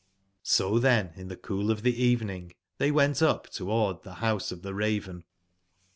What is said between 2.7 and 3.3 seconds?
tbey went